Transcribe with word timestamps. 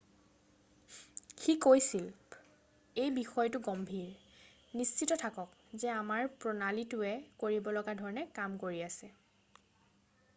"সি 1.41 1.53
কৈছিল,""এই 1.65 3.11
বিষয়টো 3.17 3.59
গম্ভীৰ। 3.67 4.07
নিশ্চিত 4.81 5.17
থাকক 5.25 5.77
যে 5.83 5.91
আমাৰ 5.97 6.31
প্ৰণালীটোৱে 6.45 7.13
কৰিব 7.45 7.71
লগা 7.77 7.95
ধৰণে 8.01 8.25
কাম 8.41 8.57
কৰি 8.65 8.81
আছে।"" 8.89 9.11